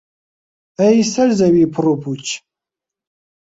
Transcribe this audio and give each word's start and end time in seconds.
ئەی 0.79 0.97
سەر 1.13 1.29
زەوی 1.39 1.71
پڕ 1.73 1.85
و 1.89 1.99
پووچ 2.01 2.25